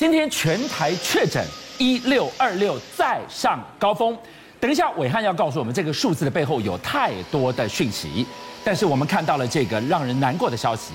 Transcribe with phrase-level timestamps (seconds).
[0.00, 1.44] 今天全台确诊
[1.76, 4.16] 一六二六再上高峰。
[4.58, 8.26] 等一下，伟汉要告诉我们这个数字的背后有太多的讯息。
[8.64, 10.94] 但是我们看到了这个让人难过的消息：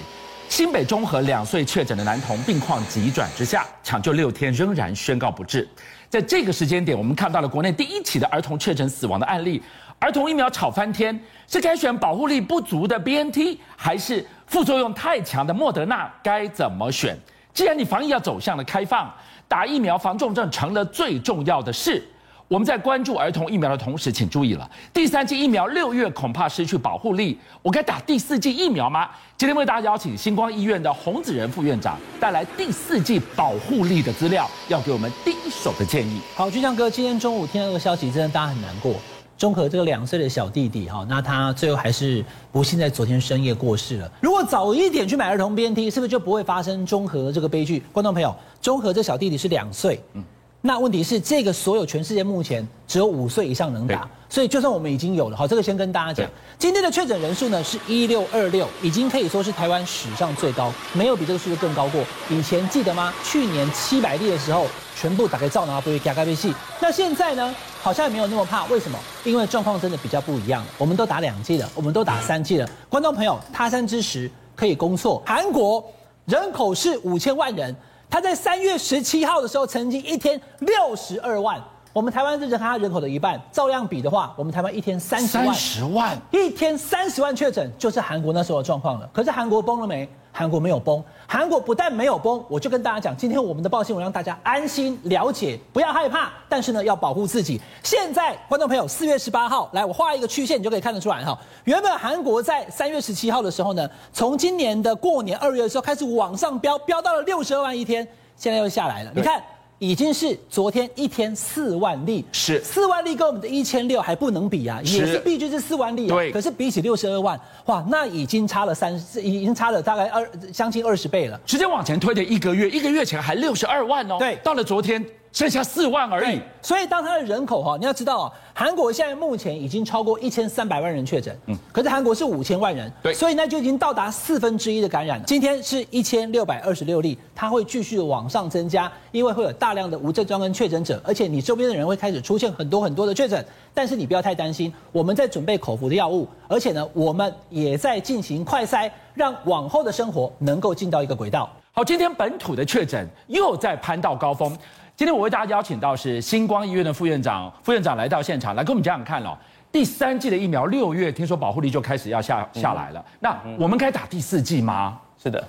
[0.50, 5.70] 新北中和两岁确诊的男童病况急转直下，抢救六天仍然宣告不治。
[6.10, 9.62] 在这个时间点，我们看到了国内第一起的儿童确诊死亡的案例。
[10.00, 11.18] 儿童疫苗吵翻天，
[11.48, 16.12] 是该选保护力不足的 BNT，还是副作用太强的莫德纳？
[16.24, 17.16] 该怎么选？
[17.56, 19.10] 既然你防疫要走向了开放，
[19.48, 22.06] 打疫苗防重症成了最重要的事。
[22.50, 29.10] 我们在关注儿童疫苗的同时，请注意了，第三剂疫苗六月恐怕失去保护力，我该打第四剂疫苗吗？
[29.38, 36.20] 今天为大家邀请星光医院的洪子仁副院长带来第四剂保护力的资料，要给我们第一手的建议。
[36.36, 38.94] 好，俊相哥，今天中午听到这个消息，真的大家很难过。
[39.38, 44.12] 中和这个两岁的小弟弟哈，那他最后还是不幸在昨天深夜过世了。
[44.22, 47.84] 如果早一点去买儿童 BNT，是不是就不会发生中和这个悲剧？
[47.92, 50.24] 观众朋友，中和这小弟弟是两岁，嗯，
[50.62, 62.04] 那问题是这个所有全世界目前只有五岁以上能打，所以就算我们已经有了，好，这个先跟大家讲，今天的确诊人数呢是一六二六，已经可以说是台湾史上最高，没有比这个数字更高过。
[62.30, 63.14] 以前记得吗？
[63.24, 66.54] 去年七百例的时候，全部打开照拿不会加开被戏。
[66.80, 67.56] 那现在呢？
[67.82, 68.98] 好像也没有那么怕，为什么？
[69.24, 70.66] 因为状况真的比较不一样。
[70.76, 72.68] 我们都打两剂了，我们都打三剂了。
[72.90, 75.22] 观众朋友，他山之石可以攻错。
[75.24, 75.86] 韩国
[76.26, 77.76] 人口是五千万人，
[78.10, 81.64] 他在三月十七号的时候，曾经一天六十二万。
[81.96, 89.10] 我们台湾是人他人口的一半，照样比的话，我们台湾一天三十万，三十万，一天三十万确诊，就是韩国那时候的状况了。
[89.14, 90.06] 可是韩国崩了没？
[90.30, 97.62] 韩国没有崩，韩国不但没有崩，我就跟大家讲，今天我们的报新闻让大家安心了解，不要害怕，但是呢，要保护自己。
[97.82, 101.40] 现在观众朋友，四月十八号，来，我画一个曲线，你就可以看得出来哈。
[101.64, 109.14] 原本韩国在三月十七号的时候呢，从今年的过年二月的时候开始往上飙，飙到了六十二万一天，现在又下来了。
[109.16, 109.42] 你看。
[109.80, 116.16] 已经是昨天一天四万例，是四万例跟我们的一千六还不能比啊，也是必须是四万例啊。
[116.16, 121.40] 对，可是比起六十二万，哇，那已经差了三，已经差了大概二将近二十倍了。
[121.46, 125.04] 直接往前推的一个月，一个月前还六十二万哦，对，到了昨天。
[125.36, 135.26] 剩下四万而已，所以当他的人口哈，你要知道啊，韩国现在目前已经超过一千三百万人确诊，嗯，可是韩国是五千万人，对，所以那就已经到达四分之一的感染了。
[135.28, 151.50] 今天是一千六百二十六例，它会继续往上增加，因为会有大量的无症状跟确诊者，而且你周边的人会开始出现很多很多的确诊，但是你不要太担心，我们在准备口服的药物，而且呢，我们也在进行快筛，让往后的生活能够进到一个轨道。
[151.74, 154.58] 好，今天本土的确诊又在攀到高峰。
[154.98, 159.38] 今天我为大家邀请到是星光医院的副院长，副院长来到现场来跟我们讲讲看哦。
[159.70, 164.98] 第三季的疫苗六月听说保护力就开始要下下来了，那我们该打第四季吗？
[165.22, 165.44] 是的，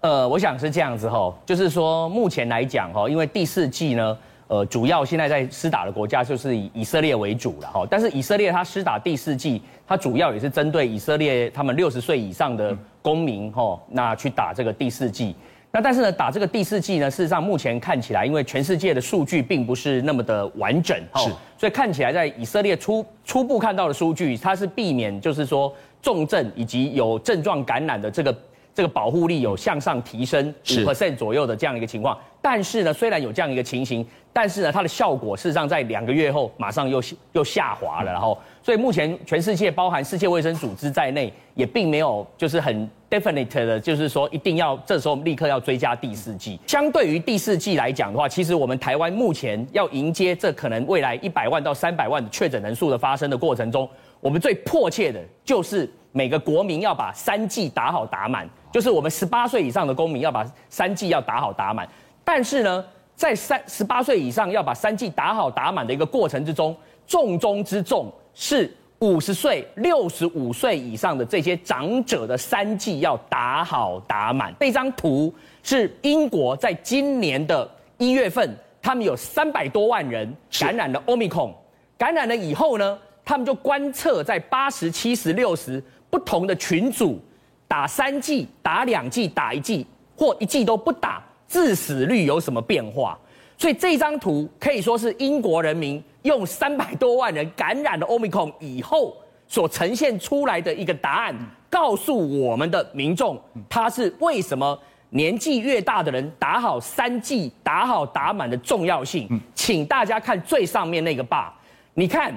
[0.00, 4.18] 呃，我想是这样子哈，就是说目前来讲哈，因为第四季呢，
[4.48, 15.34] 呃，主要现在在施打的国家就是以以色列为主了哈，但是以色列它施打第四季，它主要也是针对以色列他们六十岁以上的公民哈，那去打这个第四剂。
[15.72, 25.72] 那但是呢，打这个第四剂呢，事实上目前看起来，因为全世界的数据并不是那么的完整，是，所以看起来在以色列初初步看到的数据，它是避免就是说
[26.02, 28.36] 重症以及有症状感染的这个
[28.74, 32.18] 这个保护力有向上提升五 percent 左右的这样一个情况。
[32.42, 37.02] 但是呢，虽然有这样一个情形，但是呢，它的效果事实上在两个月后马上又
[37.32, 42.88] 又下滑了，然后，所以目前全世界包含世界卫生组织在内，也并没有就是很。
[43.10, 46.56] Definite 的，就是说一定要这时候立刻要追加第四剂。
[46.68, 53.88] 相对于第四剂来讲的话，其实我们台湾目前要迎接这可能未来一百万到三百万的确诊人数的发生的过程中，
[54.20, 61.88] 我们最迫切的就是每个国民要把三剂打好打满，就是我们十八岁以上的公民要把三剂要打好打满。
[62.32, 62.84] 但是呢，
[63.16, 68.72] 在三十八岁以上要把三剂打好打满的一个过程之中，重中之重是。
[69.00, 74.54] 五十岁、六十五岁以上的这些长者的三剂要打好打满。
[74.60, 81.50] 这张图是英国在今年的一月份，他们有三百多万人感染了 Omicron，
[81.96, 87.18] 感染了以后呢，他们就观测在八十、七十、六十不同的群组，
[87.66, 93.18] 打三剂、打两剂、打一剂或一剂都不打，致死率有什么变化？
[93.58, 99.14] 所以这张图可以说是英国人民用三百多万人感染了 Omicron 以后
[99.46, 101.34] 所呈现出来的一个答案，
[101.68, 103.38] 告诉我们的民众，
[103.68, 104.78] 他是为什么
[105.10, 109.28] 年纪越大的人打好三剂、打好打满的重要性。
[109.54, 111.50] 请大家看最上面那个 bar，
[111.94, 112.32] 你看，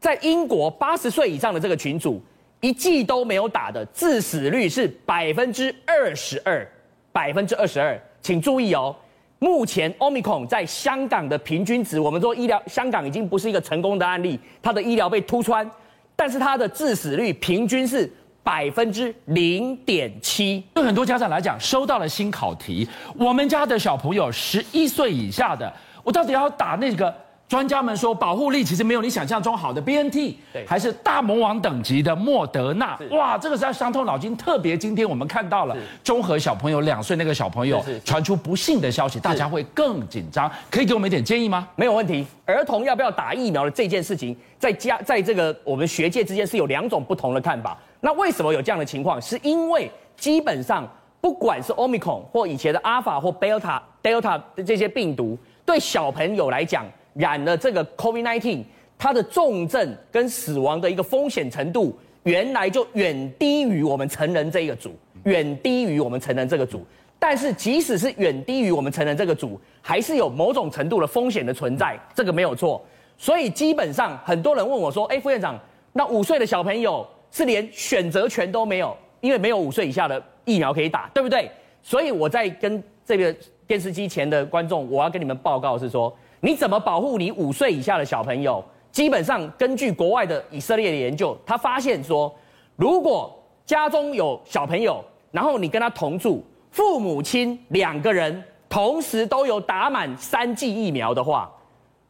[0.00, 2.20] 在英国八十岁以上的这个群组，
[2.60, 6.68] 一剂都没有打的致死率是百分之二十二，
[7.12, 8.92] 百分之二十二，请注意哦。
[9.38, 15.70] 目前 Omicron 在香港的平均值，我们说医疗香港已经不是一个成功的案例，它的医疗被突穿，
[16.16, 18.12] 但是它的致死率平均是
[18.42, 20.60] 百分之零点七。
[20.74, 25.72] 对很多家长来讲，收到了新考题，我们家的小朋友十一岁以下的，
[26.02, 27.14] 我到底要打那个？
[27.48, 32.98] 专家们说，保护力其实没有你想象中好的 BNT，对，还是大魔王等级的莫德纳。
[33.12, 34.36] 哇，这个是要伤透脑筋。
[34.36, 40.50] 特别今天我们看到了中和小朋友两岁那个小朋友传出不幸的消息，大家会更紧张。
[40.68, 41.68] 可以给我们一点建议吗？
[41.76, 42.26] 没有问题。
[42.44, 47.78] 儿童要不要打疫苗的这件事情，在家在这个我们学界之间是有两种不同的看法。
[48.00, 49.22] 那为什么有这样的情况？
[49.22, 50.84] 是因为基本上
[51.20, 56.84] 不管是 Omicron 或以前的 Alpha 或 Delta Delta 的这些病毒，对小朋友来讲。
[57.16, 58.62] 染了这个 COVID-19，
[58.98, 66.84] 它的重症跟死亡的一个风险程度，原来就远低于我们成人这一个组，远低于我们成人这个组。
[67.18, 72.84] 但是即使是远低于我们成人这个组，还是有某种程度的风险的存在，这个没有错。
[73.16, 75.58] 所以基本上很多人问我说：“哎，副院长，
[75.94, 81.50] 那五岁的小朋友是连选择权都没有，因为没有五岁以下的疫苗可以打，对不对？”
[81.82, 83.34] 所以我在跟这个
[83.66, 86.14] 电视机前的观众，我要跟你们报告是说。
[86.40, 88.62] 你怎么保护你五岁以下的小朋友？
[88.92, 92.34] 基本上根据国外的以色列的研究，他发现说，
[92.76, 93.30] 如果
[93.66, 101.50] 家中有小朋友，然后你跟他同住，父母亲两个人同时都有打满三剂疫苗的话，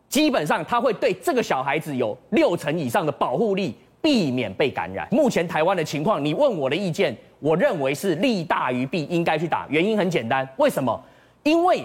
[0.09, 5.09] 基本上他会对这个小孩子有六成以上的保护力，避免被感染。
[5.11, 9.67] 目前台湾的情况，你问我的意见，我认为是利大于弊，应该去打。
[9.69, 11.03] 原因很简单，为什么？
[11.43, 11.85] 因为。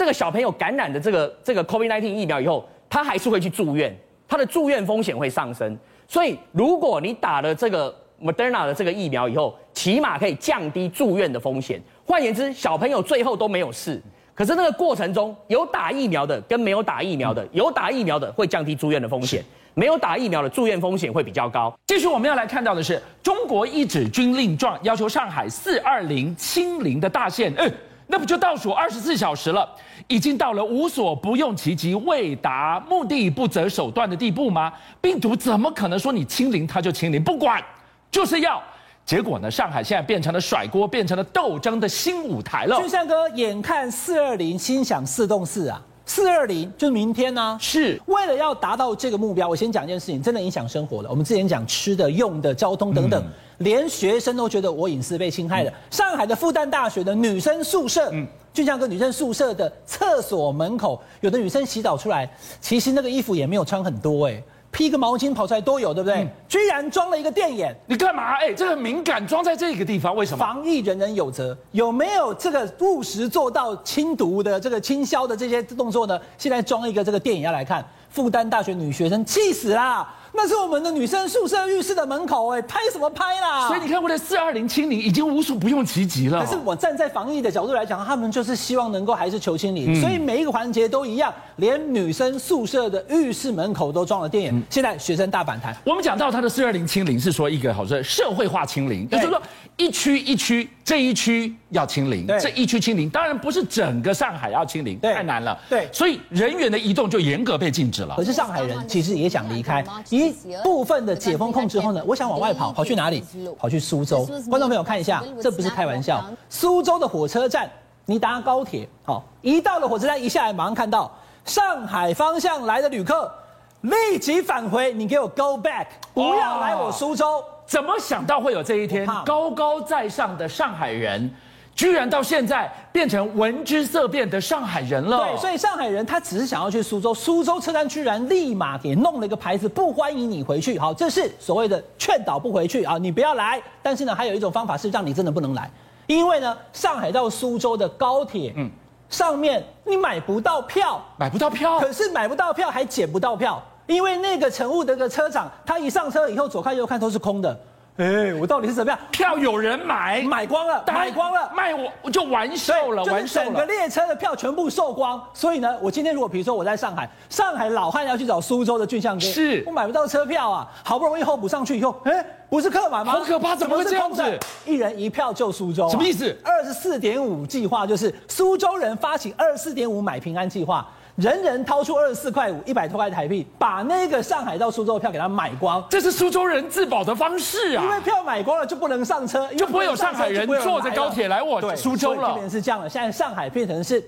[0.00, 3.94] 这个小朋友感染的这个这个 COVID-19 疫苗以后，他还是会去住院，
[4.26, 5.76] 他的住院风险会上升。
[6.08, 11.78] 所以，如果你打了这个 Moderna 的这个疫苗以后，起码可以降低住院的风险。
[12.06, 14.00] 换言之，小朋友最后都没有事。
[14.34, 19.44] 可是那个过程中，有打疫苗的跟没有打疫苗的，有打疫苗的会降低住院的风险，
[19.74, 21.78] 没有打疫苗的住院风险会比较高。
[21.86, 27.52] 继续，我们要来看到的是，中国一纸军令状，要求上海四二零清零的大限。
[27.58, 27.70] 嗯
[28.10, 29.68] 那不就倒数二十四小时了，
[30.08, 34.72] 已经到了无所不用其极、为达目的不择手段的地步吗？
[35.00, 37.22] 病毒怎么可能说你清零它就清零？
[37.22, 37.62] 不管，
[38.10, 38.60] 就是要。
[39.06, 39.50] 结果呢？
[39.50, 42.76] 上海现在变成了甩锅、变成了斗争的新舞台了。
[42.78, 45.80] 俊山哥，眼看四二零，心想四动四啊。
[46.10, 49.46] 四二零就是明天呢、啊，是为了要达到这个目标。
[49.46, 51.08] 我先讲一件事情，真的影响生活了。
[51.08, 55.70] 我们之前讲吃的、用的、交通等等，嗯、连学生都觉得我隐私被侵害了。
[55.70, 62.28] 嗯、上海的复旦大学的女生宿舍，嗯，就像个女生宿舍的厕所门口，有的女生洗澡出来，
[62.60, 64.42] 其实那个衣服也没有穿很多、欸，哎。
[64.70, 66.18] 披个毛巾跑出来都有，对不对？
[66.18, 68.34] 嗯、居然装了一个电眼，你干嘛？
[68.36, 70.44] 哎，这个敏感装在这个地方，为什么？
[70.44, 76.20] 防疫人人有责，有没有这个务实做到清毒的这个清消的这些动作呢？
[76.38, 80.14] 现在装一个这个电眼要来看，复旦大学女学生气死啦！
[80.32, 83.68] 那是我们的女生宿舍浴室的门口，哎，拍什么拍啦？
[83.68, 86.44] 所以你看，我的四二零清零已经无所不用其极了。
[86.44, 94.54] 可是我站在防疫的角度来讲，他们就是希望能够还是求清零，嗯、所以每一个环节都一样，连女生宿舍的浴室门口都装了电眼。
[94.54, 95.76] 嗯、现在学生大反弹。
[95.84, 99.42] 我们讲到他的四二零清零是说一个好说社会化清零，也就是说
[99.80, 105.58] 一区一区这一区要清零，这一区清零，当然不是整个上海要清零，太难了。
[105.68, 108.14] 对，所以人员的移动就严格被禁止了。
[108.14, 110.32] 可是上海人其实也想离开，一
[110.62, 111.00] 部分。
[111.00, 113.24] 的解封控制后呢，我想往外跑，跑去哪里？
[113.58, 114.26] 跑去苏州。
[114.50, 116.22] 观众朋友看一下，这不是开玩笑。
[116.50, 117.70] 苏州的火车站，
[118.04, 121.10] 你搭高铁，好，一到了火车站，一下来马上看到
[121.46, 123.32] 上海方向来的旅客，
[123.80, 127.42] 立即返回，你给我 go back，不要来我苏州。
[127.70, 129.06] 怎么想到会有这一天？
[129.24, 131.30] 高高在上的上海人。
[131.72, 135.18] 居然到现在变成闻之色变的上海人了。
[135.18, 140.76] 对，所以上海人他只是想要去苏州，苏州车站居然立马给弄了一个牌子，不欢迎你回去。
[140.78, 143.62] 好，这是所谓的劝导不回去啊，你不要来。
[143.80, 145.70] 但是呢，还有一种方法是让你真的不能来，
[146.08, 148.68] 因为呢，上海到苏州的高铁，嗯，
[149.08, 157.58] 上面你买不到票，买不到票，可是买不到票还捡不到票，因为那个乘务的个车长，他一上车以后左看右看都是空的。
[157.96, 158.98] 哎，我到底是怎么样？
[159.10, 163.46] 票有人买，买光了，买光了，卖我我就完售了，完售了。
[163.46, 173.12] 整个列车的票全部售光，所以呢，我今天如果比如说我在上海，上海老汉要去找苏州的俊相哥，是，我买不到车票啊，好不容易候补上去以后，哎，不是客满吗？
[173.14, 174.22] 好可怕，怎么会这样子？
[174.64, 176.34] 一人一票救苏州，什么意思？
[176.42, 180.88] 二十四点五计划就是苏州人发起二十四点五买平安计划，
[181.20, 185.84] 人人掏出二十四块五，一百多块台币，把那个上海到苏州的票给他买光。
[185.90, 187.84] 这是苏州人自保的方式啊！
[187.84, 192.28] 因为票买光了就不能上车，就不会有上海人坐着高铁来我苏州了。
[192.28, 194.02] 这边是这样的，现在上海变成是，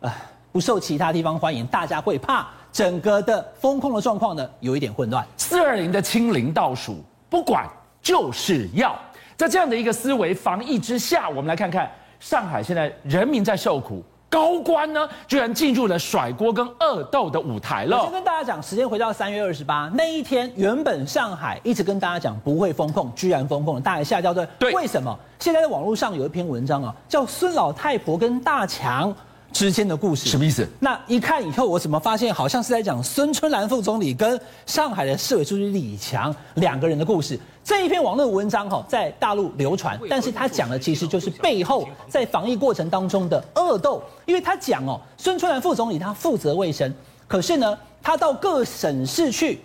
[0.00, 0.12] 呃，
[0.50, 5.24] 不受其他地方欢迎，大家会怕整个的风控的状况呢有一点混乱。
[5.36, 7.64] 四二零的清零倒数，不管。
[8.02, 8.96] 就是要
[9.36, 14.00] 在这样的一个思维防疫之下，我们来看看上海现在人民在受苦，
[14.36, 17.96] 高官呢居然进入了甩锅跟恶斗的舞台了。
[17.96, 24.46] 我先跟大家讲，时间回到三月二十八那一天，原本上海一直跟大家讲不会封控，居然封控了，大家吓掉对？
[24.58, 25.18] 对，为什么？
[25.38, 29.14] 现在在网络上有一篇文章啊，叫孙老太婆跟大强
[29.56, 30.28] 之间的故事。
[30.28, 30.68] 什么意思？
[30.78, 37.40] 那一看以后，我怎么发现好像是在讲孙春兰副总理跟上海的市委书记李强两个人的故事。
[37.64, 46.92] 这一篇网络文章哈，在大陆流传，但是他讲的其实就是背后在防疫过程当中的恶斗，因为他讲哦，孙春兰副总理他负责卫生，
[47.26, 49.62] 可是呢，他到各省市去，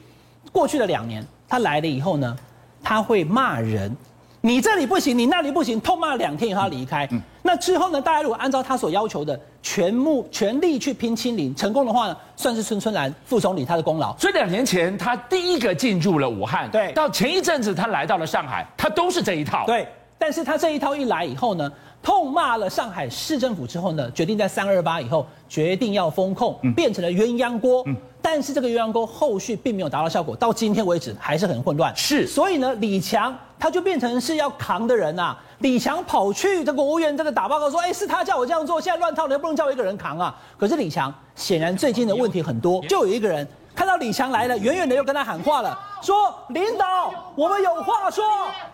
[0.53, 2.37] 过去的两年，他来了以后呢，
[2.81, 3.93] 他会骂人。
[4.43, 7.07] 你这里不行，你那里不行，痛骂两天以后他离开。
[7.11, 8.01] 嗯、那之后呢？
[8.01, 14.17] 大家如果按照他所要求的，全目全力去拼清零，成功的话呢，算是孙春兰副总理他的功劳。
[14.17, 19.63] 所以两年前他第一个进入了武汉，对，到前一阵子他来到了上海，他都是这一套。
[19.67, 19.87] 对，
[20.21, 21.71] 但是他这一套一来以后呢，
[22.03, 27.83] 痛骂了上海市政府之后呢，决定在三二八以后决定要封控，嗯、变成了鸳鸯锅。
[27.87, 31.91] 嗯但是这个鸳鸯锅后续并没有达到效果，到今天为止还是很混乱。
[31.95, 35.43] 是，所以呢，李强他就变成是要扛的人呐、啊。
[35.57, 40.39] 李强跑去这个国务院这个打报告说，哎，是他叫我这样做，现在乱套了，又不能叫我一个人扛啊。
[40.55, 48.23] 可是李强显然最近的问题很多，就有一个人看到李强来了，远远的又跟他喊话了，说领导，我们有话说，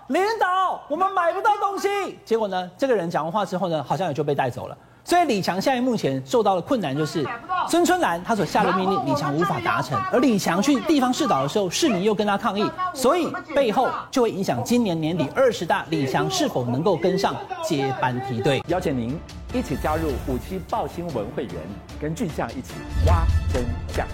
[0.08, 2.20] 领导，我们买不到东西。
[2.26, 4.78] 结果呢，这个人讲完话之后呢，好像也就被带走了。
[5.04, 7.26] 所以李强现在目前受到的困难就是
[7.70, 9.98] 孙春兰他所下的命令，李强无法达成。
[10.12, 18.62] 而李强去地方试导的时候，市民又跟他抗议，所以背后就会影响今年年底二十大，李强是否能够跟上接班梯队。
[18.68, 19.18] 邀请您
[19.54, 21.56] 一起加入五七报新闻会员，
[22.02, 22.74] 跟俊相一起
[23.06, 23.64] 挖真
[23.96, 24.06] 相。